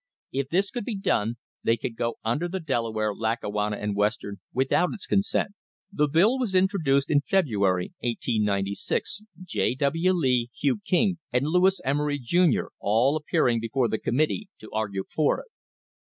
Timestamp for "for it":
15.07-15.49